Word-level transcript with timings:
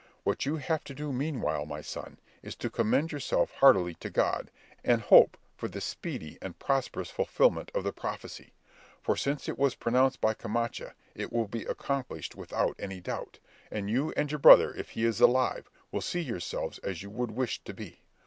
What 0.23 0.47
you 0.47 0.55
have 0.57 0.83
to 0.85 0.95
do 0.95 1.13
meanwhile, 1.13 1.67
my 1.67 1.81
son, 1.81 2.17
is 2.41 2.55
to 2.55 2.71
commend 2.71 3.11
yourself 3.11 3.51
heartily 3.59 3.93
to 3.99 4.09
God, 4.09 4.49
and 4.83 4.99
hope 4.99 5.37
for 5.55 5.67
the 5.67 5.79
speedy 5.79 6.39
and 6.41 6.57
prosperous 6.57 7.11
fulfilment 7.11 7.69
of 7.75 7.83
the 7.83 7.93
prophecy; 7.93 8.51
for 9.03 9.15
since 9.15 9.47
it 9.47 9.59
was 9.59 9.75
pronounced 9.75 10.19
by 10.19 10.33
Camacha 10.33 10.95
it 11.13 11.31
will 11.31 11.47
be 11.47 11.65
accomplished 11.65 12.33
without 12.33 12.75
any 12.79 12.99
doubt, 12.99 13.37
and 13.69 13.91
you 13.91 14.11
and 14.17 14.31
your 14.31 14.39
brother, 14.39 14.73
if 14.73 14.89
he 14.89 15.03
is 15.05 15.21
alive, 15.21 15.69
will 15.91 16.01
see 16.01 16.21
yourselves 16.21 16.79
as 16.79 17.03
you 17.03 17.11
would 17.11 17.29
wish 17.29 17.63
to 17.65 17.71
be. 17.71 17.99